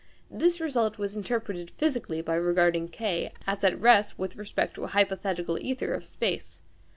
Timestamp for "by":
2.23-2.33